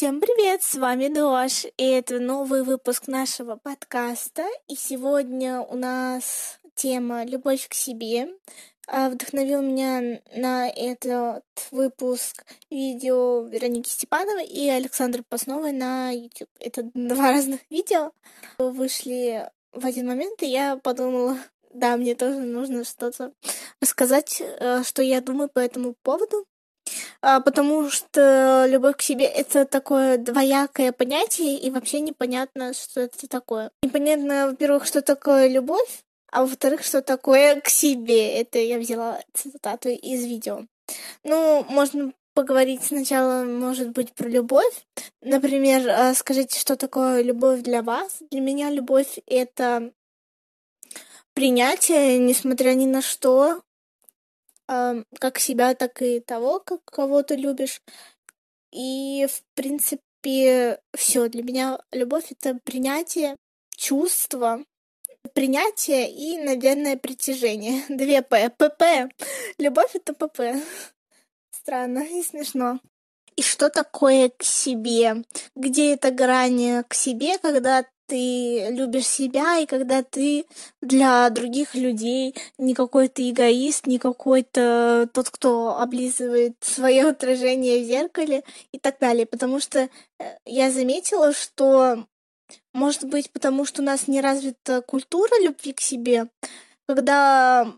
Всем 0.00 0.18
привет, 0.18 0.62
с 0.62 0.76
вами 0.76 1.08
Дош, 1.08 1.66
и 1.76 1.84
это 1.84 2.20
новый 2.20 2.62
выпуск 2.62 3.06
нашего 3.06 3.56
подкаста. 3.56 4.46
И 4.66 4.74
сегодня 4.74 5.60
у 5.60 5.76
нас 5.76 6.58
тема 6.74 7.26
«Любовь 7.26 7.68
к 7.68 7.74
себе». 7.74 8.28
А, 8.88 9.10
Вдохновил 9.10 9.60
меня 9.60 10.22
на 10.34 10.70
этот 10.70 11.44
выпуск 11.70 12.46
видео 12.70 13.42
Вероники 13.42 13.90
Степановой 13.90 14.46
и 14.46 14.70
Александры 14.70 15.22
Пасновой 15.22 15.72
на 15.72 16.12
YouTube. 16.12 16.48
Это 16.58 16.82
два 16.94 17.32
разных 17.32 17.60
видео. 17.68 18.12
Вышли 18.56 19.50
в 19.72 19.84
один 19.84 20.06
момент, 20.06 20.42
и 20.42 20.46
я 20.46 20.78
подумала, 20.78 21.36
да, 21.74 21.98
мне 21.98 22.14
тоже 22.14 22.38
нужно 22.38 22.84
что-то 22.84 23.34
рассказать, 23.82 24.40
э, 24.40 24.82
что 24.82 25.02
я 25.02 25.20
думаю 25.20 25.50
по 25.50 25.58
этому 25.58 25.94
поводу. 26.02 26.46
А, 27.22 27.40
потому 27.40 27.90
что 27.90 28.64
любовь 28.66 28.96
к 28.96 29.02
себе— 29.02 29.24
это 29.26 29.66
такое 29.66 30.16
двоякое 30.16 30.92
понятие, 30.92 31.58
и 31.58 31.70
вообще 31.70 32.00
непонятно, 32.00 32.72
что 32.72 33.00
это 33.00 33.28
такое. 33.28 33.70
Непонятно, 33.82 34.46
во-первых, 34.46 34.86
что 34.86 35.02
такое 35.02 35.48
любовь, 35.48 36.02
а 36.32 36.42
во-вторых, 36.42 36.82
что 36.82 37.02
такое 37.02 37.60
к 37.60 37.68
себе. 37.68 38.40
Это 38.40 38.58
я 38.58 38.78
взяла 38.78 39.20
цитату 39.34 39.90
из 39.90 40.24
видео. 40.24 40.66
Ну, 41.22 41.64
можно 41.68 42.12
поговорить 42.32 42.84
сначала, 42.84 43.44
может 43.44 43.90
быть, 43.90 44.14
про 44.14 44.28
любовь. 44.28 44.86
Например, 45.20 45.86
а, 45.90 46.14
скажите, 46.14 46.58
что 46.58 46.76
такое 46.76 47.22
любовь 47.22 47.60
для 47.60 47.82
вас? 47.82 48.22
Для 48.30 48.40
меня 48.40 48.70
любовь— 48.70 49.18
это 49.26 49.92
принятие, 51.34 52.18
несмотря 52.18 52.74
ни 52.74 52.86
на 52.86 53.02
что, 53.02 53.62
как 55.18 55.38
себя, 55.38 55.74
так 55.74 56.00
и 56.02 56.20
того, 56.20 56.60
как 56.60 56.84
кого 56.84 57.22
ты 57.22 57.36
любишь. 57.36 57.82
И, 58.72 59.26
в 59.28 59.42
принципе, 59.54 60.80
все 60.94 61.28
для 61.28 61.42
меня 61.42 61.80
любовь 61.92 62.30
это 62.30 62.58
принятие, 62.64 63.36
чувство, 63.76 64.64
принятие 65.34 66.10
и, 66.10 66.38
наверное, 66.38 66.96
притяжение. 66.96 67.82
Две 67.88 68.22
П. 68.22 68.50
ПП. 68.50 69.12
Любовь 69.58 69.94
это 69.94 70.14
ПП. 70.14 70.40
Странно 71.50 72.00
и 72.00 72.22
смешно. 72.22 72.80
И 73.36 73.42
что 73.42 73.70
такое 73.70 74.28
к 74.28 74.42
себе? 74.42 75.24
Где 75.56 75.94
эта 75.94 76.10
грань 76.10 76.84
к 76.84 76.94
себе, 76.94 77.38
когда 77.38 77.86
ты 78.10 78.70
любишь 78.70 79.06
себя, 79.06 79.58
и 79.58 79.66
когда 79.66 80.02
ты 80.02 80.44
для 80.82 81.30
других 81.30 81.76
людей 81.76 82.34
не 82.58 82.74
какой-то 82.74 83.22
эгоист, 83.30 83.86
не 83.86 84.00
какой-то 84.00 85.08
тот, 85.14 85.30
кто 85.30 85.78
облизывает 85.78 86.56
свое 86.60 87.08
отражение 87.08 87.80
в 87.80 87.86
зеркале 87.86 88.42
и 88.72 88.78
так 88.80 88.98
далее. 88.98 89.26
Потому 89.26 89.60
что 89.60 89.78
э, 89.78 89.88
я 90.44 90.72
заметила, 90.72 91.32
что 91.32 92.04
может 92.74 93.04
быть, 93.04 93.30
потому 93.30 93.64
что 93.64 93.80
у 93.80 93.84
нас 93.84 94.08
не 94.08 94.20
развита 94.20 94.82
культура 94.82 95.30
любви 95.40 95.72
к 95.72 95.80
себе, 95.80 96.26
когда 96.88 97.72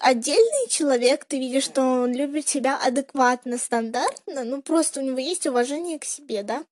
отдельный 0.00 0.68
человек, 0.68 1.24
ты 1.24 1.38
видишь, 1.38 1.64
что 1.64 1.82
он 1.82 2.14
любит 2.14 2.48
себя 2.48 2.78
адекватно, 2.78 3.58
стандартно, 3.58 4.44
ну 4.44 4.62
просто 4.62 5.00
у 5.00 5.02
него 5.02 5.18
есть 5.18 5.46
уважение 5.46 5.98
к 5.98 6.04
себе, 6.04 6.42
да. 6.42 6.64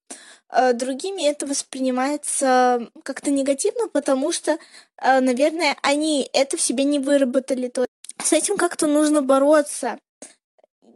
А 0.49 0.73
другими 0.73 1.29
это 1.29 1.47
воспринимается 1.47 2.91
как-то 3.03 3.31
негативно, 3.31 3.89
потому 3.89 4.33
что, 4.33 4.59
а, 4.97 5.21
наверное, 5.21 5.77
они 5.83 6.29
это 6.33 6.57
в 6.57 6.61
себе 6.61 6.85
не 6.85 6.99
выработали. 6.99 7.69
То 7.69 7.87
с 8.23 8.33
этим 8.33 8.57
как-то 8.57 8.87
нужно 8.87 9.23
бороться. 9.23 9.99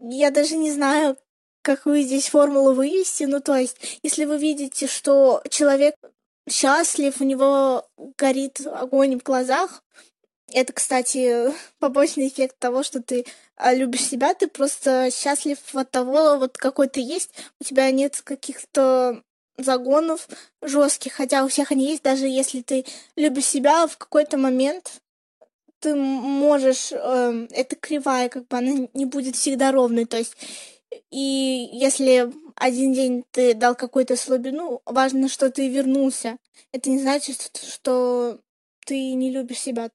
Я 0.03 0.31
даже 0.31 0.57
не 0.57 0.71
знаю, 0.71 1.17
какую 1.63 2.03
здесь 2.03 2.29
формулу 2.29 2.73
вывести. 2.73 3.25
Ну, 3.25 3.41
то 3.41 3.57
есть, 3.57 3.99
если 4.03 4.25
вы 4.25 4.39
видите, 4.39 4.87
что 4.87 5.43
человек 5.51 5.95
счастлив, 6.49 7.21
у 7.21 7.25
него 7.25 7.87
горит 8.19 8.61
огонь 8.67 9.19
в 9.19 9.23
глазах, 9.23 9.83
это, 10.53 10.73
кстати, 10.73 11.53
побочный 11.79 12.29
эффект 12.29 12.57
того, 12.59 12.83
что 12.83 13.03
ты 13.03 13.25
а, 13.57 13.75
любишь 13.75 14.05
себя, 14.05 14.35
ты 14.35 14.49
просто 14.49 15.11
счастлив 15.13 15.59
от 15.75 15.91
того, 15.91 16.37
вот 16.37 16.57
какой 16.59 16.89
ты 16.89 17.01
есть, 17.01 17.31
у 17.61 17.65
тебя 17.65 17.91
нет 17.91 18.21
каких-то 18.23 19.23
загонов 19.57 20.29
жестких, 20.63 21.13
хотя 21.13 21.45
у 21.45 21.49
всех 21.49 21.71
они 21.71 21.87
есть, 21.87 22.03
даже 22.03 22.27
если 22.27 22.63
ты 22.63 22.85
любишь 23.17 23.47
себя 23.47 23.87
в 23.87 23.99
какой-то 23.99 24.39
момент, 24.39 25.01
ты 25.81 25.95
можешь, 25.95 26.93
э, 26.93 27.47
это 27.51 27.77
кривая, 27.77 28.29
как 28.29 28.47
бы 28.49 28.57
она 28.57 28.89
не 28.95 29.07
будет 29.07 29.37
всегда 29.37 29.73
ровной, 29.73 30.05
то 30.05 30.19
есть 30.19 30.37
и 31.11 31.69
если 31.73 32.33
один 32.57 32.93
день 32.93 33.25
ты 33.31 33.55
дал 33.55 33.75
какую-то 33.75 34.17
слабину, 34.17 34.83
важно, 34.85 35.29
что 35.29 35.51
ты 35.51 35.69
вернулся. 35.69 36.37
Это 36.73 36.91
не 36.91 36.99
значит, 36.99 37.57
что 37.57 38.41
ты 38.87 39.13
не 39.15 39.31
любишь 39.31 39.61
себя 39.61 39.91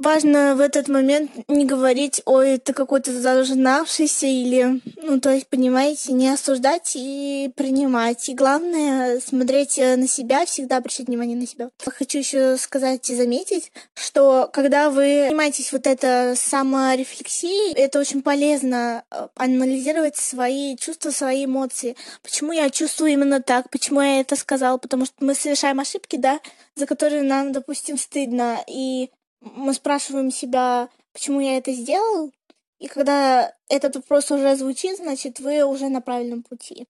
важно 0.00 0.54
в 0.56 0.60
этот 0.60 0.88
момент 0.88 1.30
не 1.48 1.64
говорить, 1.64 2.22
ой, 2.24 2.58
ты 2.58 2.72
какой-то 2.72 3.12
зажнавшийся 3.12 4.26
или, 4.26 4.80
ну, 5.02 5.20
то 5.20 5.30
есть, 5.30 5.48
понимаете, 5.48 6.12
не 6.12 6.28
осуждать 6.28 6.92
и 6.94 7.50
принимать. 7.56 8.28
И 8.28 8.34
главное, 8.34 9.20
смотреть 9.20 9.78
э, 9.78 9.96
на 9.96 10.08
себя, 10.08 10.46
всегда 10.46 10.78
обращать 10.78 11.08
внимание 11.08 11.36
на 11.36 11.46
себя. 11.46 11.70
Хочу 11.84 12.18
еще 12.18 12.56
сказать 12.56 13.08
и 13.10 13.16
заметить, 13.16 13.72
что 13.94 14.48
когда 14.52 14.90
вы 14.90 15.26
занимаетесь 15.28 15.72
вот 15.72 15.86
это 15.86 16.34
саморефлексией, 16.36 17.74
это 17.74 17.98
очень 17.98 18.22
полезно 18.22 19.04
э, 19.10 19.28
анализировать 19.36 20.16
свои 20.16 20.76
чувства, 20.76 21.10
свои 21.10 21.44
эмоции. 21.44 21.96
Почему 22.22 22.52
я 22.52 22.70
чувствую 22.70 23.12
именно 23.12 23.40
так, 23.42 23.70
почему 23.70 24.00
я 24.00 24.20
это 24.20 24.36
сказал, 24.36 24.78
потому 24.78 25.04
что 25.06 25.14
мы 25.20 25.34
совершаем 25.34 25.80
ошибки, 25.80 26.16
да, 26.16 26.40
за 26.74 26.86
которые 26.86 27.22
нам, 27.22 27.52
допустим, 27.52 27.98
стыдно, 27.98 28.58
и 28.68 29.10
мы 29.54 29.74
спрашиваем 29.74 30.30
себя, 30.30 30.88
почему 31.12 31.40
я 31.40 31.56
это 31.56 31.72
сделал, 31.72 32.32
и 32.78 32.88
когда 32.88 33.52
этот 33.68 33.96
вопрос 33.96 34.30
уже 34.30 34.56
звучит, 34.56 34.98
значит, 34.98 35.40
вы 35.40 35.64
уже 35.64 35.88
на 35.88 36.00
правильном 36.00 36.42
пути. 36.42 36.86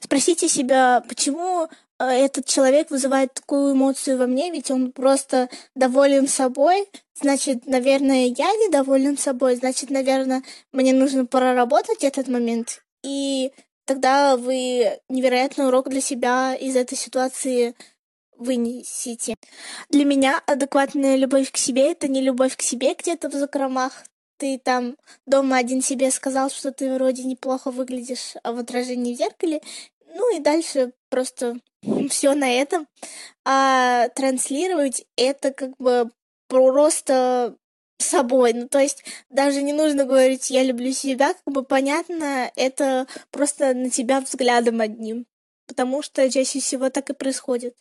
Спросите 0.00 0.48
себя, 0.48 1.02
почему 1.08 1.68
э, 1.98 2.04
этот 2.04 2.46
человек 2.46 2.90
вызывает 2.90 3.34
такую 3.34 3.74
эмоцию 3.74 4.18
во 4.18 4.26
мне, 4.26 4.50
ведь 4.50 4.70
он 4.70 4.92
просто 4.92 5.48
доволен 5.74 6.28
собой, 6.28 6.88
значит, 7.20 7.66
наверное, 7.66 8.26
я 8.26 8.52
недоволен 8.52 9.18
собой, 9.18 9.56
значит, 9.56 9.90
наверное, 9.90 10.42
мне 10.72 10.92
нужно 10.92 11.26
проработать 11.26 12.04
этот 12.04 12.28
момент, 12.28 12.84
и 13.02 13.52
тогда 13.84 14.36
вы 14.36 15.00
невероятный 15.08 15.66
урок 15.66 15.88
для 15.88 16.00
себя 16.00 16.54
из 16.54 16.76
этой 16.76 16.96
ситуации 16.96 17.74
вынесите. 18.42 19.34
Для 19.88 20.04
меня 20.04 20.42
адекватная 20.46 21.16
любовь 21.16 21.50
к 21.50 21.56
себе— 21.56 21.90
это 21.92 22.08
не 22.08 22.20
любовь 22.20 22.56
к 22.56 22.62
себе 22.62 22.94
где-то 22.94 23.28
в 23.28 23.34
закромах. 23.34 24.04
Ты 24.38 24.58
там 24.58 24.96
дома 25.26 25.56
один 25.56 25.82
себе 25.82 26.10
сказал, 26.10 26.50
что 26.50 26.72
ты 26.72 26.92
вроде 26.92 27.24
неплохо 27.24 27.70
выглядишь 27.70 28.34
в 28.42 28.58
отражении 28.58 29.14
в 29.14 29.18
зеркале, 29.18 29.60
ну 30.14 30.36
и 30.36 30.40
дальше 30.40 30.92
просто 31.08 31.56
все 32.10 32.34
на 32.34 32.50
этом. 32.50 32.86
А 33.44 34.08
транслировать 34.10 35.04
это 35.16 35.52
как 35.52 35.76
бы 35.78 36.10
просто 36.48 37.56
собой. 37.98 38.52
Ну, 38.52 38.68
то 38.68 38.78
есть 38.78 39.04
даже 39.30 39.62
не 39.62 39.72
нужно 39.72 40.04
говорить 40.04 40.50
«я 40.50 40.62
люблю 40.64 40.92
себя», 40.92 41.34
как 41.34 41.54
бы 41.54 41.62
понятно, 41.62 42.50
это 42.56 43.06
просто 43.30 43.74
на 43.74 43.90
тебя 43.90 44.20
взглядом 44.20 44.80
одним 44.80 45.26
потому 45.72 46.02
что 46.02 46.30
чаще 46.30 46.60
всего 46.60 46.90
так 46.90 47.08
и 47.10 47.14
происходит. 47.14 47.74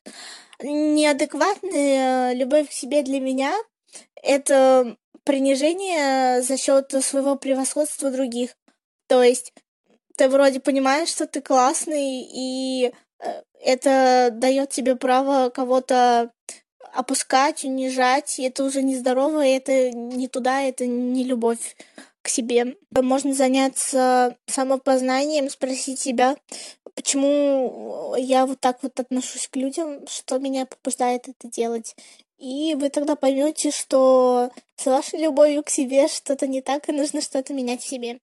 Неадекватная 0.63 2.33
любовь 2.33 2.69
к 2.69 2.71
себе 2.71 3.03
для 3.03 3.19
меня— 3.19 3.53
это 4.23 4.95
принижение 5.23 6.41
за 6.41 6.57
счет 6.57 6.91
своего 7.03 7.35
превосходства 7.35 8.09
других. 8.09 8.55
То 9.07 9.21
есть 9.21 9.53
ты 10.15 10.29
вроде 10.29 10.61
понимаешь, 10.61 11.09
что 11.09 11.27
ты 11.27 11.41
классный, 11.41 12.21
и 12.33 12.93
э, 13.19 13.41
это 13.61 14.29
дает 14.31 14.69
тебе 14.69 14.95
право 14.95 15.49
кого-то 15.49 16.31
опускать, 16.93 17.65
унижать, 17.65 18.39
и 18.39 18.43
это 18.43 18.63
уже 18.63 18.81
нездорово, 18.83 19.45
и 19.45 19.51
это 19.51 19.91
не 19.91 20.27
туда, 20.27 20.61
это 20.61 20.85
не 20.85 21.23
любовь 21.23 21.75
к 22.21 22.27
себе. 22.27 22.75
Можно 22.91 23.33
заняться 23.33 24.37
самопознанием, 24.47 25.49
спросить 25.49 25.99
себя, 25.99 26.35
почему 26.95 28.15
я 28.17 28.45
вот 28.45 28.59
так 28.59 28.81
вот 28.83 28.99
отношусь 28.99 29.47
к 29.47 29.55
людям, 29.55 30.05
что 30.07 30.39
меня 30.39 30.65
побуждает 30.65 31.27
это 31.27 31.47
делать. 31.47 31.95
И 32.37 32.75
вы 32.75 32.89
тогда 32.89 33.15
поймете, 33.15 33.71
что 33.71 34.51
с 34.75 34.85
вашей 34.85 35.19
любовью 35.19 35.63
к 35.63 35.69
себе 35.69 36.07
что-то 36.07 36.47
не 36.47 36.61
так, 36.61 36.89
и 36.89 36.91
нужно 36.91 37.21
что-то 37.21 37.53
менять 37.53 37.81
в 37.81 37.87
себе. 37.87 38.19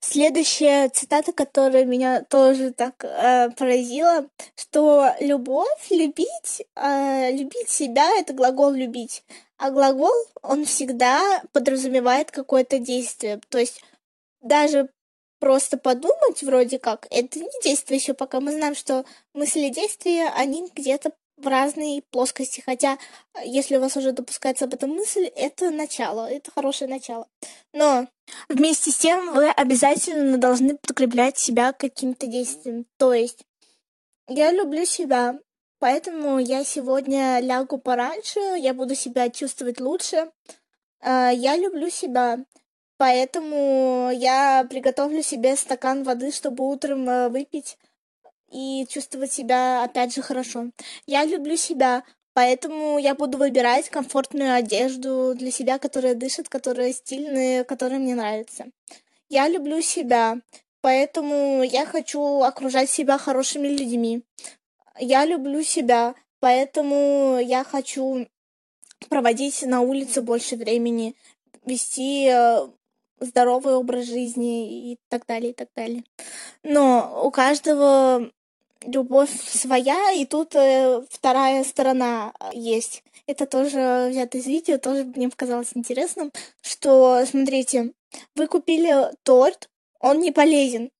Следующая 0.00 0.88
цитата, 0.90 1.32
которая 1.32 1.84
меня 1.84 2.22
тоже 2.22 2.72
так 2.72 3.02
э, 3.02 3.50
поразила, 3.56 4.26
что 4.54 5.08
любовь, 5.18 5.90
любить, 5.90 6.62
э, 6.76 7.32
любить 7.32 7.68
себя— 7.68 8.08
это 8.18 8.32
глагол 8.32 8.72
«любить». 8.72 9.24
А 9.56 9.70
глагол, 9.70 10.14
он 10.42 10.64
всегда 10.66 11.42
подразумевает 11.52 12.30
какое-то 12.30 12.78
действие. 12.78 13.40
То 13.48 13.58
есть 13.58 13.82
даже 14.40 14.88
просто 15.38 15.78
подумать 15.78 16.42
вроде 16.42 16.78
как, 16.78 17.06
это 17.10 17.38
не 17.38 17.62
действие 17.62 17.98
еще, 17.98 18.14
пока 18.14 18.40
мы 18.40 18.52
знаем, 18.52 18.74
что 18.74 19.04
мысли 19.34 19.66
и 19.66 19.70
действия, 19.70 20.28
они 20.34 20.68
где-то 20.74 21.12
в 21.38 21.46
разные 21.46 22.02
плоскости, 22.10 22.60
хотя 22.60 22.98
если 23.44 23.76
у 23.76 23.80
вас 23.80 23.96
уже 23.96 24.12
допускается 24.12 24.64
об 24.64 24.74
этом 24.74 24.90
мысль, 24.90 25.26
это 25.36 25.70
начало, 25.70 26.28
это 26.28 26.50
хорошее 26.50 26.90
начало. 26.90 27.28
Но 27.72 28.08
вместе 28.48 28.90
с 28.90 28.98
тем 28.98 29.32
вы 29.34 29.48
обязательно 29.48 30.38
должны 30.38 30.76
подкреплять 30.76 31.38
себя 31.38 31.72
каким-то 31.72 32.26
действием. 32.26 32.86
То 32.96 33.14
есть 33.14 33.44
я 34.26 34.50
люблю 34.50 34.84
себя, 34.84 35.38
поэтому 35.78 36.38
я 36.38 36.64
сегодня 36.64 37.38
лягу 37.40 37.78
пораньше, 37.78 38.40
я 38.40 38.74
буду 38.74 38.94
себя 38.94 39.30
чувствовать 39.30 39.80
лучше. 39.80 40.30
А, 41.00 41.30
я 41.30 41.56
люблю 41.56 41.88
себя, 41.88 42.38
поэтому 42.98 44.10
я 44.12 44.66
приготовлю 44.68 45.22
себе 45.22 45.56
стакан 45.56 46.02
воды, 46.02 46.30
чтобы 46.30 46.68
утром 46.68 47.08
э, 47.08 47.28
выпить 47.30 47.78
и 48.50 48.86
чувствовать 48.88 49.32
себя 49.32 49.84
опять 49.84 50.14
же 50.14 50.22
хорошо. 50.22 50.70
Я 51.06 51.24
люблю 51.24 51.56
себя, 51.56 52.02
поэтому 52.34 52.98
я 52.98 53.14
буду 53.14 53.38
выбирать 53.38 53.88
комфортную 53.88 54.54
одежду 54.54 55.34
для 55.34 55.50
себя, 55.50 55.78
которая 55.78 56.14
дышит, 56.14 56.48
которая 56.48 56.92
стильная, 56.92 57.64
которая 57.64 57.98
мне 57.98 58.14
нравится. 58.14 58.66
Я 59.28 59.48
люблю 59.48 59.80
себя, 59.80 60.38
поэтому 60.80 61.62
я 61.62 61.86
хочу 61.86 62.42
окружать 62.42 62.90
себя 62.90 63.18
хорошими 63.18 63.68
людьми. 63.68 64.22
Я 64.98 65.24
люблю 65.24 65.62
себя, 65.62 66.14
поэтому 66.40 67.38
я 67.38 67.64
хочу 67.64 68.26
проводить 69.08 69.62
на 69.62 69.80
улице 69.80 70.22
больше 70.22 70.56
времени, 70.56 71.14
вести 71.64 72.28
э, 72.28 72.68
здоровый 73.20 73.74
образ 73.74 74.06
жизни 74.06 74.92
и 74.92 74.98
так 75.08 75.26
далее, 75.26 75.50
и 75.50 75.54
так 75.54 75.68
далее. 75.74 76.04
Но 76.62 77.22
у 77.24 77.30
каждого 77.30 78.30
любовь 78.82 79.30
своя, 79.42 80.12
и 80.12 80.24
тут 80.24 80.54
э, 80.54 81.02
вторая 81.10 81.64
сторона 81.64 82.32
есть. 82.52 83.02
Это 83.26 83.46
тоже 83.46 84.08
взято 84.10 84.38
из 84.38 84.46
видео, 84.46 84.78
тоже 84.78 85.04
мне 85.04 85.28
показалось 85.28 85.72
интересным, 85.74 86.32
что, 86.62 87.24
смотрите, 87.26 87.92
вы 88.34 88.46
купили 88.46 89.10
торт, 89.22 89.68
он 90.00 90.20
не 90.20 90.32
полезен, 90.32 90.90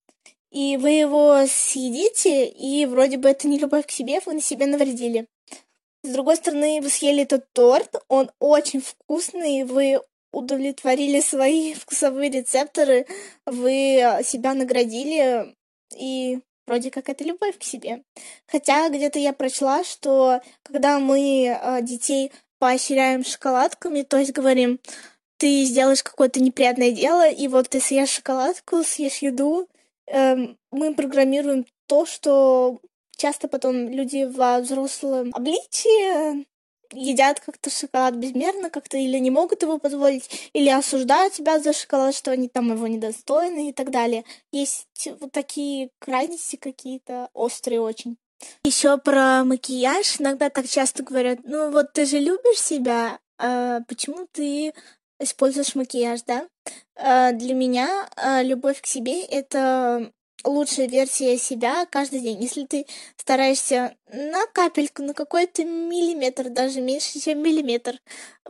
и 0.50 0.76
вы 0.76 0.90
его 0.90 1.44
съедите, 1.46 2.46
и 2.46 2.86
вроде 2.86 3.16
бы 3.16 3.28
это 3.28 3.48
не 3.48 3.58
любовь 3.58 3.86
к 3.86 3.90
себе, 3.90 4.20
вы 4.26 4.34
на 4.34 4.40
себе 4.40 4.66
навредили. 4.66 5.26
С 6.02 6.10
другой 6.10 6.36
стороны, 6.36 6.80
вы 6.80 6.88
съели 6.88 7.22
этот 7.22 7.52
торт, 7.52 7.96
он 8.08 8.30
очень 8.38 8.80
вкусный, 8.80 9.64
вы 9.64 10.00
удовлетворили 10.32 11.20
свои 11.20 11.74
вкусовые 11.74 12.30
рецепторы, 12.30 13.06
вы 13.46 14.00
себя 14.22 14.54
наградили, 14.54 15.54
и 15.96 16.40
вроде 16.66 16.90
как 16.90 17.08
это 17.08 17.24
любовь 17.24 17.58
к 17.58 17.64
себе. 17.64 18.02
Хотя 18.46 18.88
где-то 18.90 19.18
я 19.18 19.32
прочла, 19.32 19.84
что 19.84 20.40
когда 20.62 20.98
мы 20.98 21.46
э, 21.46 21.82
детей 21.82 22.30
поощряем 22.58 23.24
шоколадками, 23.24 24.02
то 24.02 24.18
есть 24.18 24.32
говорим, 24.32 24.78
ты 25.38 25.64
сделаешь 25.64 26.02
какое-то 26.02 26.40
неприятное 26.40 26.90
дело, 26.90 27.28
и 27.28 27.48
вот 27.48 27.70
ты 27.70 27.80
съешь 27.80 28.10
шоколадку, 28.10 28.82
съешь 28.82 29.18
еду, 29.18 29.68
э, 30.06 30.36
мы 30.70 30.94
программируем 30.94 31.64
то, 31.86 32.04
что 32.04 32.80
часто 33.16 33.48
потом 33.48 33.88
люди 33.88 34.24
во 34.24 34.60
взрослом 34.60 35.30
обличии 35.32 36.46
едят 36.92 37.40
как-то 37.40 37.70
шоколад 37.70 38.14
безмерно 38.16 38.70
как-то 38.70 38.96
или 38.96 39.18
не 39.18 39.30
могут 39.30 39.62
его 39.62 39.78
позволить, 39.78 40.50
или 40.52 40.68
осуждают 40.68 41.34
тебя 41.34 41.58
за 41.58 41.72
шоколад, 41.72 42.14
что 42.14 42.30
они 42.30 42.48
там 42.48 42.72
его 42.72 42.86
недостойны 42.86 43.70
и 43.70 43.72
так 43.72 43.90
далее. 43.90 44.24
Есть 44.52 45.08
вот 45.20 45.32
такие 45.32 45.90
крайности 45.98 46.56
какие-то 46.56 47.30
острые 47.32 47.80
очень. 47.80 48.16
Еще 48.64 48.98
про 48.98 49.44
макияж 49.44 50.20
иногда 50.20 50.48
так 50.48 50.68
часто 50.68 51.02
говорят, 51.02 51.40
ну 51.44 51.70
вот 51.70 51.92
ты 51.92 52.06
же 52.06 52.18
любишь 52.18 52.60
себя, 52.60 53.18
а 53.38 53.80
почему 53.88 54.28
ты 54.32 54.72
используешь 55.20 55.74
макияж, 55.74 56.22
да? 56.22 56.48
А 56.96 57.32
для 57.32 57.54
меня 57.54 58.08
а, 58.16 58.42
любовь 58.42 58.80
к 58.80 58.86
себе 58.86 59.22
это 59.22 60.12
лучшая 60.44 60.88
версия 60.88 61.38
себя 61.38 61.86
каждый 61.86 62.20
день. 62.20 62.42
Если 62.42 62.64
ты 62.64 62.86
стараешься 63.16 63.96
на 64.12 64.46
капельку, 64.46 65.02
на 65.02 65.14
какой-то 65.14 65.64
миллиметр, 65.64 66.48
даже 66.48 66.80
меньше, 66.80 67.20
чем 67.20 67.42
миллиметр, 67.42 68.00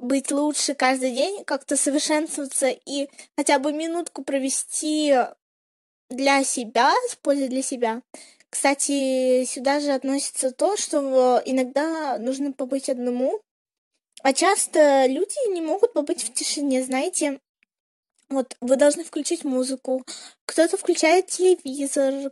быть 0.00 0.30
лучше 0.30 0.74
каждый 0.74 1.12
день, 1.12 1.44
как-то 1.44 1.76
совершенствоваться 1.76 2.68
и 2.68 3.08
хотя 3.36 3.58
бы 3.58 3.72
минутку 3.72 4.22
провести 4.22 5.14
для 6.10 6.44
себя, 6.44 6.92
с 7.08 7.16
пользой 7.16 7.48
для 7.48 7.62
себя. 7.62 8.02
Кстати, 8.50 9.44
сюда 9.44 9.80
же 9.80 9.92
относится 9.92 10.52
то, 10.52 10.76
что 10.76 11.42
иногда 11.44 12.18
нужно 12.18 12.52
побыть 12.52 12.88
одному, 12.88 13.40
а 14.22 14.32
часто 14.32 15.06
люди 15.06 15.52
не 15.52 15.60
могут 15.60 15.92
побыть 15.92 16.24
в 16.24 16.32
тишине, 16.32 16.82
знаете. 16.82 17.40
Вот 18.30 18.56
вы 18.60 18.76
должны 18.76 19.04
включить 19.04 19.44
музыку, 19.44 20.04
кто-то 20.44 20.76
включает 20.76 21.28
телевизор, 21.28 22.30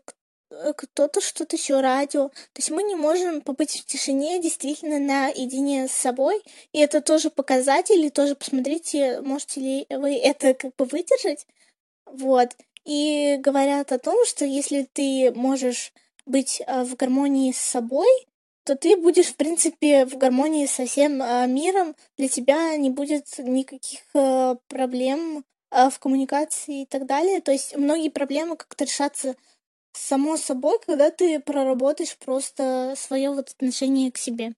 э, 0.51 0.73
кто-то 0.77 1.23
что-то 1.23 1.57
еще 1.57 1.81
радио. 1.81 2.29
То 2.29 2.59
есть 2.59 2.71
мы 2.71 2.83
не 2.83 2.95
можем 2.95 3.41
побыть 3.41 3.81
в 3.81 3.87
тишине 3.87 4.41
действительно 4.41 4.99
наедине 4.99 5.89
с 5.89 5.93
собой. 5.93 6.43
И 6.73 6.81
это 6.81 7.01
тоже 7.01 7.31
показатель, 7.31 8.05
и 8.05 8.11
тоже 8.11 8.35
посмотрите, 8.35 9.23
можете 9.23 9.61
ли 9.61 9.87
вы 9.89 10.17
это 10.17 10.53
как 10.53 10.77
бы 10.77 10.85
выдержать. 10.85 11.47
Вот. 12.05 12.57
И 12.85 13.39
говорят 13.41 13.91
о 13.91 13.99
том, 13.99 14.25
что 14.27 14.45
если 14.45 14.89
ты 14.93 15.33
можешь 15.33 15.95
быть 16.27 16.61
э, 16.67 16.85
в 16.85 16.95
гармонии 16.97 17.53
с 17.53 17.59
собой, 17.59 18.09
то 18.65 18.77
ты 18.77 18.97
будешь, 18.97 19.29
в 19.29 19.37
принципе, 19.37 20.05
в 20.05 20.19
гармонии 20.19 20.67
со 20.67 20.85
всем 20.85 21.23
э, 21.23 21.47
миром. 21.47 21.97
Для 22.19 22.29
тебя 22.29 22.77
не 22.77 22.91
будет 22.91 23.27
никаких 23.39 24.01
проблем 24.69 25.45
а, 25.71 25.91
в 25.91 25.99
коммуникации 25.99 26.83
и 26.83 26.87
так 26.87 27.07
далее. 27.07 27.41
То 27.41 27.53
есть 27.53 27.77
многие 27.77 28.09
проблемы 28.09 28.57
как-то 28.57 28.85
решатся 28.85 29.37
само 29.93 30.37
собой, 30.37 30.79
когда 30.85 31.11
ты 31.11 31.41
проработаешь 31.41 32.17
просто 32.19 32.95
свое 32.97 33.31
вот 33.31 33.51
отношение 33.51 34.13
к 34.13 34.19
себе. 34.19 34.55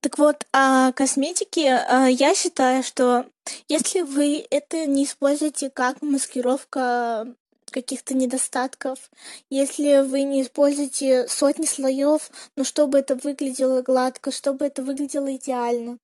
Так 0.00 0.18
вот, 0.18 0.46
о 0.52 0.92
косметике 0.92 1.74
а, 1.74 2.06
я 2.06 2.34
считаю, 2.34 2.82
что 2.82 3.26
если 3.68 4.02
вы 4.02 4.46
это 4.50 4.86
не 4.86 5.04
используете 5.04 5.70
как 5.70 6.00
маскировка 6.02 7.34
каких-то 7.70 8.14
недостатков, 8.14 9.10
если 9.50 10.06
вы 10.06 10.22
не 10.22 10.42
используете 10.42 11.26
сотни 11.26 11.66
слоев, 11.66 12.30
но 12.56 12.62
чтобы 12.62 12.98
это 12.98 13.16
выглядело 13.16 13.82
гладко, 13.82 14.30
чтобы 14.30 14.66
это 14.66 14.82
выглядело 14.82 15.34
идеально, 15.34 15.98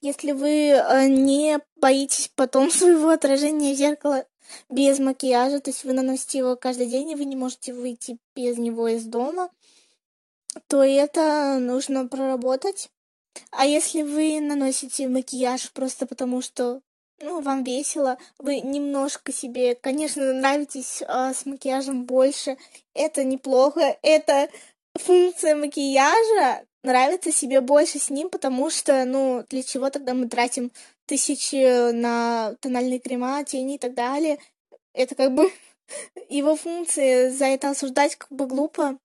если 0.00 0.32
вы 0.32 0.70
э, 0.70 1.08
не 1.08 1.58
боитесь 1.76 2.30
потом 2.34 2.70
своего 2.70 3.10
отражения 3.10 3.74
в 3.74 3.76
зеркало 3.76 4.24
без 4.68 4.98
макияжа, 4.98 5.60
то 5.60 5.70
есть 5.70 5.84
вы 5.84 5.92
наносите 5.92 6.38
его 6.38 6.56
каждый 6.56 6.86
день, 6.86 7.10
и 7.10 7.14
вы 7.14 7.24
не 7.24 7.36
можете 7.36 7.72
выйти 7.72 8.18
без 8.34 8.58
него 8.58 8.88
из 8.88 9.04
дома, 9.04 9.50
то 10.66 10.82
это 10.82 11.58
нужно 11.60 12.06
проработать. 12.08 12.90
А 13.52 13.64
если 13.64 14.02
вы 14.02 14.40
наносите 14.40 15.06
макияж 15.08 15.70
просто 15.72 16.06
потому, 16.06 16.42
что 16.42 16.80
ну, 17.20 17.40
вам 17.40 17.64
весело, 17.64 18.18
вы 18.38 18.60
немножко 18.60 19.32
себе, 19.32 19.74
конечно, 19.74 20.32
нравитесь 20.32 21.02
а, 21.06 21.34
с 21.34 21.44
макияжем 21.46 22.06
больше, 22.06 22.56
это 22.94 23.24
неплохо, 23.24 23.96
это 24.02 24.48
функция 24.94 25.54
макияжа, 25.54 26.64
нравится 26.82 27.32
себе 27.32 27.60
больше 27.60 27.98
с 27.98 28.10
ним, 28.10 28.30
потому 28.30 28.70
что, 28.70 29.04
ну, 29.04 29.44
для 29.48 29.62
чего 29.62 29.90
тогда 29.90 30.14
мы 30.14 30.28
тратим 30.28 30.72
тысячи 31.06 31.92
на 31.92 32.54
тональные 32.60 33.00
крема, 33.00 33.44
тени 33.44 33.76
и 33.76 33.78
так 33.78 33.94
далее. 33.94 34.38
Это 34.92 35.14
как 35.14 35.34
бы 35.34 35.50
его 36.28 36.56
функции, 36.56 37.28
за 37.30 37.46
это 37.46 37.70
осуждать 37.70 38.16
как 38.16 38.30
бы 38.30 38.46
глупо. 38.46 38.98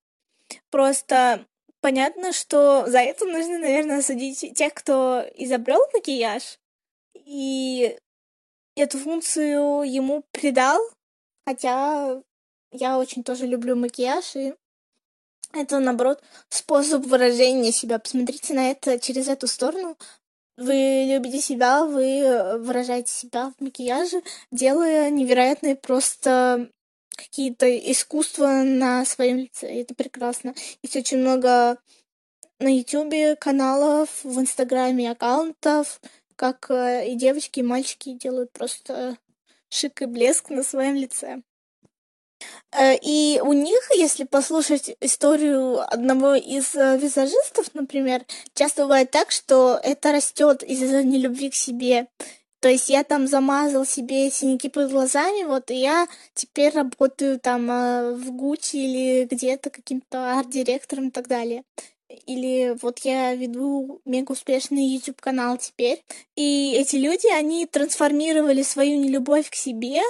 Просто 0.69 1.45
понятно, 1.81 2.31
что 2.33 2.85
за 2.87 2.99
это 2.99 3.25
нужно, 3.25 3.59
наверное, 3.59 3.99
осудить 3.99 4.53
тех, 4.55 4.73
кто 4.73 5.23
изобрел 5.35 5.81
макияж 5.93 6.59
и 7.13 7.97
эту 8.75 8.99
функцию 8.99 9.83
ему 9.83 10.23
придал, 10.31 10.79
хотя 11.45 12.21
я 12.71 12.97
очень 12.99 13.23
тоже 13.23 13.47
люблю 13.47 13.75
макияж 13.75 14.35
и 14.35 14.53
это, 15.55 15.79
наоборот, 15.79 16.21
способ 16.49 17.05
выражения 17.05 17.71
себя. 17.71 17.99
Посмотрите 17.99 18.53
на 18.53 18.71
это 18.71 18.99
через 18.99 19.27
эту 19.27 19.47
сторону. 19.47 19.97
Вы 20.57 21.05
любите 21.07 21.41
себя, 21.41 21.83
вы 21.83 22.57
выражаете 22.59 23.11
себя 23.11 23.51
в 23.57 23.61
макияже, 23.63 24.21
делая 24.51 25.09
невероятные 25.09 25.75
просто 25.75 26.69
какие-то 27.15 27.67
искусства 27.91 28.63
на 28.63 29.05
своем 29.05 29.37
лице. 29.37 29.67
Это 29.81 29.93
прекрасно. 29.95 30.53
Есть 30.81 30.95
очень 30.95 31.17
много 31.17 31.77
на 32.59 32.73
Ютубе 32.73 33.35
каналов, 33.35 34.23
в 34.23 34.39
Инстаграме 34.39 35.11
аккаунтов, 35.11 35.99
как 36.35 36.69
э, 36.69 37.09
и 37.09 37.15
девочки, 37.15 37.59
и 37.59 37.63
мальчики 37.63 38.13
делают 38.13 38.51
просто 38.51 39.17
шик 39.69 40.01
и 40.01 40.05
блеск 40.05 40.49
на 40.49 40.63
своем 40.63 40.95
лице. 40.95 41.41
Э, 42.71 42.95
и 43.01 43.39
у 43.43 43.53
них, 43.53 43.79
если 43.95 44.23
послушать 44.23 44.95
историю 45.01 45.81
одного 45.93 46.35
из 46.35 46.75
э, 46.75 46.97
визажистов, 46.97 47.73
например, 47.73 48.25
часто 48.53 48.83
бывает 48.83 49.11
так, 49.11 49.31
что 49.31 49.79
это 49.81 50.11
растет 50.11 50.63
из-за 50.63 51.03
нелюбви 51.03 51.49
к 51.49 51.55
себе. 51.55 52.07
То 52.59 52.69
есть 52.69 52.89
я 52.89 53.03
там 53.03 53.27
замазал 53.27 53.85
себе 53.85 54.31
синяки 54.31 54.69
под 54.69 54.89
глазами, 54.89 55.43
вот, 55.43 55.69
и 55.69 55.75
я 55.75 56.07
теперь 56.33 56.73
работаю 56.73 57.39
там 57.39 57.69
э, 57.69 58.13
в 58.13 58.31
Гуччи 58.31 58.77
или 58.77 59.25
где-то 59.25 59.69
каким-то 59.69 60.39
арт-директором 60.39 61.09
и 61.09 61.11
так 61.11 61.27
далее. 61.27 61.63
Или 62.25 62.75
вот 62.81 62.99
я 62.99 63.35
веду 63.35 64.01
мега 64.05 64.31
успешный 64.31 64.85
YouTube 64.85 65.21
канал 65.21 65.57
теперь. 65.57 66.03
И 66.35 66.73
эти 66.75 66.95
люди, 66.95 67.27
они 67.27 67.65
трансформировали 67.65 68.63
свою 68.63 68.99
нелюбовь 68.99 69.49
к 69.49 69.55
себе 69.55 70.01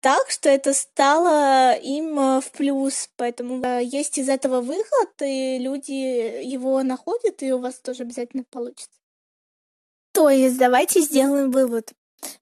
так, 0.00 0.30
что 0.30 0.48
это 0.48 0.72
стало 0.72 1.74
им 1.74 2.18
э, 2.18 2.40
в 2.40 2.50
плюс. 2.52 3.10
Поэтому 3.16 3.64
э, 3.64 3.82
есть 3.84 4.18
из 4.18 4.28
этого 4.28 4.60
выход, 4.60 5.10
и 5.22 5.58
люди 5.58 6.42
его 6.44 6.82
находят, 6.82 7.42
и 7.42 7.52
у 7.52 7.58
вас 7.58 7.78
тоже 7.80 8.02
обязательно 8.02 8.44
получится. 8.44 8.98
То 10.12 10.30
есть 10.30 10.58
давайте 10.58 11.00
сделаем 11.00 11.50
вывод. 11.50 11.92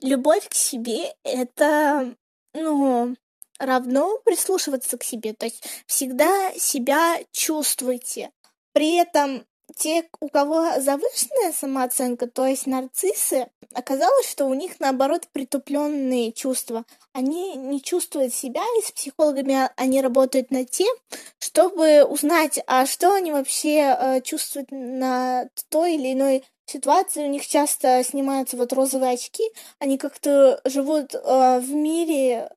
Любовь 0.01 0.49
к 0.49 0.55
себе— 0.55 1.15
это, 1.25 2.15
ну, 2.55 3.17
равно 3.59 4.19
прислушиваться 4.25 4.99
к 4.99 5.05
себе. 5.05 5.33
То 5.33 5.47
есть 5.47 5.65
всегда 5.87 6.53
себя 6.57 7.19
чувствуйте. 7.33 8.31
При 8.73 8.97
этом 8.97 9.45
те, 9.77 10.09
у 10.21 10.29
кого 10.29 10.81
завышенная 10.81 11.53
самооценка, 11.53 12.27
то 12.27 12.47
есть 12.47 12.67
нарциссы, 12.67 13.49
оказалось, 13.75 14.29
что 14.29 14.47
у 14.47 14.55
них 14.55 14.81
наоборот 14.81 15.29
притупленные 15.33 16.33
чувства. 16.33 16.85
Они 17.13 17.55
не 17.57 17.83
чувствуют 17.83 18.33
себя, 18.35 18.63
и 18.79 18.83
с 18.83 18.93
психологами 18.93 19.71
они 19.77 20.01
работают 20.01 20.51
над 20.51 20.71
тем, 20.71 20.95
чтобы 21.39 22.05
узнать, 22.05 22.61
а 22.67 22.87
что 22.87 23.15
они 23.15 23.33
вообще 23.33 23.97
э, 23.99 24.21
чувствуют 24.23 24.71
на 24.71 25.49
той 25.69 25.95
или 25.95 26.13
иной 26.13 26.45
ситуации. 26.67 27.25
У 27.25 27.31
них 27.31 27.47
часто 27.47 28.03
снимаются 28.05 28.57
вот 28.57 28.73
розовые 28.73 29.13
очки, 29.13 29.45
они 29.79 29.99
как-то 29.99 30.61
живут 30.65 31.15
э, 31.15 31.61
в 31.61 31.71
мире, 31.71 32.51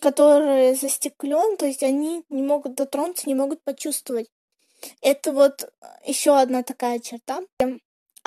который 0.00 0.74
застеклен, 0.74 1.56
то 1.56 1.66
есть 1.66 1.82
они 1.82 2.24
не 2.28 2.42
могут 2.42 2.74
дотронуться, 2.74 3.28
не 3.28 3.34
могут 3.34 3.62
почувствовать. 3.62 4.28
Это 5.00 5.32
вот 5.32 5.72
еще 6.04 6.38
одна 6.38 6.62
такая 6.62 7.00
черта. 7.00 7.40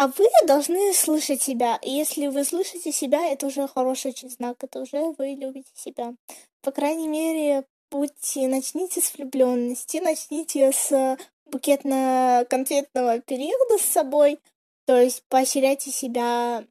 А 0.01 0.08
вы 0.08 0.27
должны 0.48 0.96
слышать 0.96 1.43
себя. 1.43 1.77
И 1.84 1.91
если 1.91 2.25
вы 2.25 2.43
слышите 2.43 2.91
себя, 2.91 3.27
это 3.27 3.46
уже 3.46 3.67
хороший 3.67 4.10
очень 4.10 4.31
знак. 4.31 4.55
Это 4.63 4.79
уже 4.79 5.13
вы 5.15 5.36
любите 5.36 5.70
себя. 5.75 6.15
По 6.63 6.72
крайней 6.72 7.08
мере, 7.08 7.67
будьте, 7.91 8.48
начните 8.48 9.00
с 9.00 9.13
влюбленности, 9.13 9.98
начните 9.98 10.72
с 10.72 11.17
букетно-конфетного 11.46 13.22
периода 13.22 13.77
с 13.77 13.86
собой. 13.86 14.39
То 14.88 15.00
есть 15.00 15.24
поощряйте 15.29 15.91
себя 15.91 16.65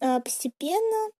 а, 0.00 0.20
постепенно, 0.20 1.10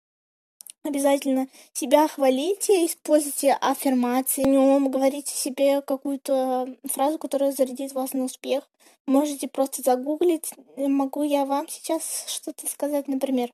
Обязательно 0.85 1.47
себя 1.71 2.09
хвалите, 2.09 2.85
используйте 2.85 3.53
аффирмации, 3.53 4.43
днем 4.43 4.91
говорите 4.91 5.33
себе 5.33 5.81
какую-то 5.81 6.75
фразу, 6.83 7.17
которая 7.17 7.53
зарядит 7.53 7.93
вас 7.93 8.11
на 8.11 8.25
успех. 8.25 8.69
Можете 9.07 9.47
просто 9.47 9.81
загуглить. 9.81 10.51
Могу 10.75 11.23
я 11.23 11.45
вам 11.45 11.69
сейчас 11.69 12.25
что-то 12.27 12.67
сказать, 12.67 13.07
например. 13.07 13.49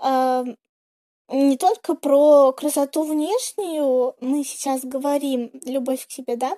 Э, 0.00 0.44
не 1.28 1.56
только 1.56 1.94
про 1.94 2.52
красоту 2.52 3.02
внешнюю 3.02 4.14
мы 4.20 4.44
сейчас 4.44 4.84
говорим, 4.84 5.50
любовь 5.64 6.06
к 6.06 6.12
себе, 6.12 6.36
да, 6.36 6.56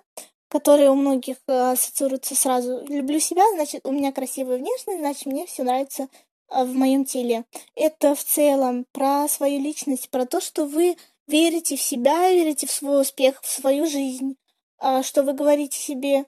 которая 0.49 0.91
у 0.91 0.97
многих 0.97 1.39
э, 1.47 1.73
ассоциируется 1.73 2.35
сразу. 2.35 2.85
Люблю 2.89 3.19
себя, 3.21 3.43
значит, 3.55 3.81
у 3.85 3.93
меня 3.93 4.13
красивая 4.13 4.59
внешность, 4.59 5.01
значит, 5.01 5.27
мне 5.27 5.47
все 5.47 5.65
нравится 5.65 6.03
а, 6.05 6.09
в 6.49 6.75
моем 6.75 7.05
теле. 7.05 7.45
Это 7.75 8.15
в 8.15 8.25
целом 8.25 8.87
про 8.93 9.29
свою 9.29 9.61
личность, 9.61 10.11
про 10.11 10.27
то, 10.27 10.41
что 10.41 10.67
вы 10.67 10.97
верите 11.27 11.77
в 11.77 11.83
себя, 11.83 12.31
верите 12.31 12.67
в 12.67 12.73
свой 12.73 13.03
успех, 13.03 13.41
в 13.43 13.51
свою 13.51 13.87
жизнь, 13.87 14.37
а, 14.79 15.03
что 15.03 15.23
вы 15.23 15.33
говорите 15.33 15.79
себе, 15.79 16.27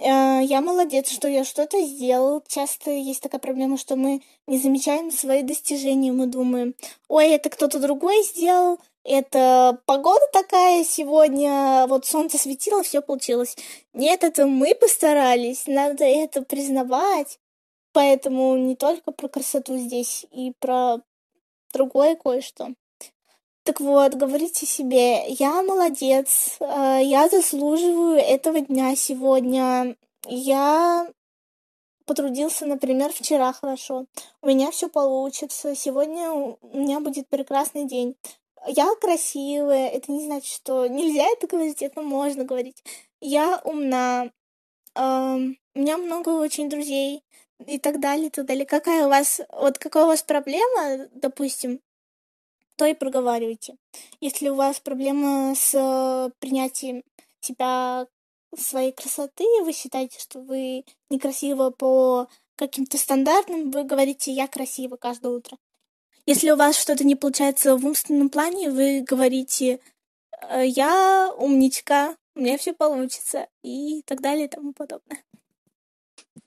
«А, 0.00 0.40
я 0.40 0.60
молодец, 0.60 1.08
что 1.08 1.28
я 1.28 1.44
что-то 1.44 1.80
сделал. 1.80 2.42
Часто 2.48 2.90
есть 2.90 3.22
такая 3.22 3.40
проблема, 3.40 3.78
что 3.78 3.94
мы 3.96 4.22
не 4.46 4.58
замечаем 4.58 5.10
свои 5.12 5.42
достижения, 5.42 6.12
мы 6.12 6.26
думаем, 6.26 6.74
ой, 7.08 7.28
это 7.28 7.48
кто-то 7.48 7.78
другой 7.78 8.22
сделал, 8.24 8.80
это 9.04 9.80
погода 9.86 10.24
такая 10.32 10.82
сегодня, 10.84 11.86
вот 11.86 12.06
солнце 12.06 12.38
светило, 12.38 12.82
все 12.82 13.02
получилось. 13.02 13.56
Нет, 13.92 14.24
это 14.24 14.46
мы 14.46 14.74
постарались, 14.74 15.66
надо 15.68 16.04
это 16.04 16.42
признавать. 16.42 17.38
Поэтому 17.94 18.56
не 18.56 18.74
только 18.74 19.12
про 19.12 19.28
красоту 19.28 19.78
здесь, 19.78 20.26
и 20.32 20.52
про 20.58 20.98
другое 21.72 22.16
кое-что. 22.16 22.74
Так 23.62 23.80
вот, 23.80 24.14
говорите 24.14 24.66
себе, 24.66 25.24
я 25.28 25.62
молодец, 25.62 26.56
э, 26.58 27.00
я 27.02 27.28
заслуживаю 27.28 28.16
этого 28.16 28.60
дня 28.60 28.96
сегодня, 28.96 29.96
я 30.26 31.08
потрудился, 32.04 32.66
например, 32.66 33.12
вчера 33.12 33.52
хорошо, 33.52 34.06
у 34.42 34.48
меня 34.48 34.72
все 34.72 34.88
получится, 34.88 35.76
сегодня 35.76 36.30
у 36.32 36.58
меня 36.72 36.98
будет 36.98 37.28
прекрасный 37.28 37.86
день. 37.86 38.16
Я 38.66 38.92
красивая, 39.00 39.88
это 39.88 40.10
не 40.10 40.24
значит, 40.24 40.52
что 40.52 40.88
нельзя 40.88 41.24
это 41.26 41.46
говорить, 41.46 41.80
это 41.80 42.02
можно 42.02 42.44
говорить. 42.44 42.82
Я 43.20 43.60
умна, 43.64 44.32
у 44.96 45.00
меня 45.78 45.96
много 45.96 46.30
очень 46.30 46.68
друзей, 46.68 47.22
и 47.66 47.78
так 47.78 48.00
далее, 48.00 48.26
и 48.26 48.30
так 48.30 48.46
далее. 48.46 48.66
Какая 48.66 49.06
у 49.06 49.08
вас, 49.08 49.40
вот 49.50 49.78
какая 49.78 50.04
у 50.04 50.08
вас 50.08 50.22
проблема, 50.22 51.08
допустим, 51.12 51.80
то 52.76 52.86
и 52.86 52.94
проговаривайте. 52.94 53.76
Если 54.20 54.48
у 54.48 54.54
вас 54.54 54.80
проблема 54.80 55.54
с 55.54 55.74
э, 55.74 56.30
принятием 56.40 57.02
себя 57.40 58.06
своей 58.56 58.92
красоты, 58.92 59.44
вы 59.62 59.72
считаете, 59.72 60.18
что 60.18 60.40
вы 60.40 60.84
некрасива 61.10 61.70
по 61.70 62.28
каким-то 62.56 62.98
стандартам, 62.98 63.70
вы 63.70 63.84
говорите 63.84 64.32
«я 64.32 64.46
красива» 64.46 64.96
каждое 64.96 65.32
утро. 65.32 65.58
Если 66.26 66.50
у 66.50 66.56
вас 66.56 66.76
что-то 66.76 67.04
не 67.04 67.16
получается 67.16 67.76
в 67.76 67.84
умственном 67.84 68.30
плане, 68.30 68.70
вы 68.70 69.02
говорите 69.02 69.80
«Э, 70.48 70.66
«я 70.66 71.32
умничка, 71.36 72.16
у 72.34 72.40
меня 72.40 72.58
все 72.58 72.72
получится» 72.72 73.48
и 73.62 74.02
так 74.02 74.20
далее 74.20 74.46
и 74.46 74.48
тому 74.48 74.72
подобное. 74.72 75.22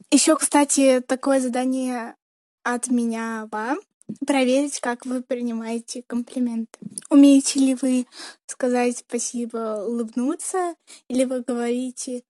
Еще, 0.10 0.38
кстати, 0.38 1.02
такое 1.02 1.42
задание 1.42 2.16
от 2.64 2.88
меня 2.88 3.48
вам. 3.52 3.80
Проверить, 4.26 4.80
как 4.80 5.06
вы 5.06 5.22
принимаете 5.22 6.02
комплименты. 6.08 6.80
Умеете 7.10 7.60
ли 7.60 7.76
вы 7.76 8.08
сказать 8.46 9.00
спасибо, 9.00 9.84
улыбнуться, 9.86 10.76
или 11.10 11.26
вы 11.26 11.42
говорите, 11.42 12.24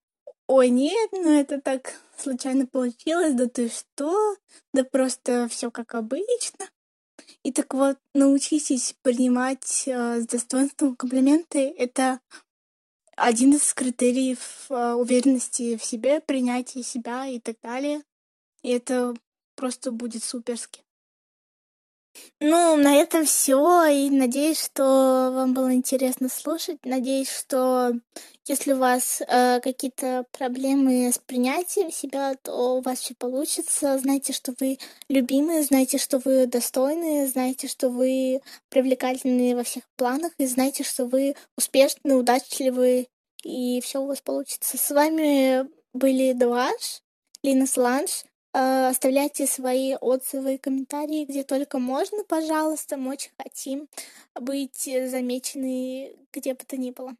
ой, 0.47 0.69
нет, 0.69 1.09
ну 1.11 1.39
это 1.39 1.61
так 1.61 1.93
случайно 2.17 2.65
получилось, 2.65 3.35
да 3.35 3.47
ты 3.47 3.69
что, 3.69 4.35
да 4.73 4.83
просто 4.83 5.47
все 5.47 5.69
как 5.69 5.93
обычно. 5.93 6.67
И 7.43 7.51
так 7.51 7.73
вот, 7.75 7.97
научитесь 8.15 8.95
принимать 9.03 9.83
э, 9.87 10.21
с 10.21 10.27
достоинством 10.27 10.95
комплименты. 10.95 11.73
Это 11.77 12.19
один 13.17 13.53
из 13.53 13.73
критериев 13.73 14.67
э, 14.69 14.93
уверенности 14.93 15.75
в 15.75 15.83
себе, 15.83 16.21
принятия 16.21 16.83
себя 16.83 17.25
и 17.25 17.39
так 17.39 17.57
далее. 17.61 18.03
И 18.61 18.69
это 18.69 19.15
просто 19.55 19.91
будет 19.91 20.23
суперски. 20.23 20.83
Ну, 22.39 22.75
на 22.77 22.95
этом 22.95 23.25
все. 23.25 23.85
И 23.85 24.09
надеюсь, 24.09 24.63
что 24.63 25.31
вам 25.33 25.53
было 25.53 25.73
интересно 25.73 26.29
слушать. 26.29 26.77
Надеюсь, 26.83 27.29
что 27.29 27.93
если 28.47 28.73
у 28.73 28.77
вас 28.77 29.21
э, 29.21 29.59
какие-то 29.61 30.25
проблемы 30.31 31.11
с 31.11 31.17
принятием 31.17 31.91
себя, 31.91 32.35
то 32.35 32.77
у 32.77 32.81
вас 32.81 32.99
все 32.99 33.13
получится. 33.13 33.97
Знайте, 33.97 34.31
что 34.31 34.53
вы 34.59 34.77
любимые, 35.09 35.63
знайте, 35.63 35.97
что 35.97 36.19
вы 36.19 36.47
достойны, 36.47 37.27
знайте, 37.27 37.67
что 37.67 37.89
вы 37.89 38.41
привлекательны 38.69 39.55
во 39.55 39.63
всех 39.63 39.83
планах, 39.97 40.31
и 40.37 40.45
знайте, 40.45 40.83
что 40.83 41.05
вы 41.05 41.35
успешны, 41.57 42.15
удачливы, 42.15 43.07
и 43.43 43.81
все 43.81 44.01
у 44.01 44.07
вас 44.07 44.21
получится. 44.21 44.77
С 44.77 44.91
вами 44.91 45.67
были 45.93 46.33
Дуаш, 46.33 47.01
Лина 47.43 47.67
Сланж. 47.67 48.23
Э, 48.53 48.87
оставляйте 48.87 49.45
свои 49.45 49.95
отзывы 49.95 50.55
и 50.55 50.57
комментарии, 50.57 51.25
где 51.25 51.43
только 51.43 51.79
можно, 51.79 52.23
пожалуйста. 52.23 52.95
Мы 52.95 53.11
очень 53.11 53.31
хотим 53.37 53.89
быть 54.39 54.83
замечены 54.83 56.15
где 56.37 56.53
бы 56.53 56.63
то 56.65 56.77
ни 56.77 56.91
было. 56.91 57.15